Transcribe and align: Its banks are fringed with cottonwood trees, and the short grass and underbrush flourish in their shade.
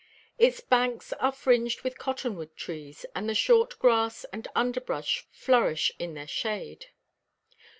Its 0.39 0.61
banks 0.61 1.13
are 1.13 1.31
fringed 1.31 1.81
with 1.83 1.99
cottonwood 1.99 2.55
trees, 2.55 3.05
and 3.13 3.29
the 3.29 3.35
short 3.35 3.77
grass 3.77 4.23
and 4.33 4.47
underbrush 4.55 5.27
flourish 5.31 5.91
in 5.99 6.15
their 6.15 6.25
shade. 6.25 6.87